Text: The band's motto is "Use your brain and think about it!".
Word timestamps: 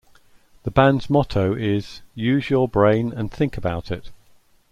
The 0.63 0.71
band's 0.71 1.11
motto 1.11 1.53
is 1.53 2.01
"Use 2.15 2.49
your 2.49 2.67
brain 2.67 3.13
and 3.15 3.31
think 3.31 3.55
about 3.55 3.91
it!". 3.91 4.09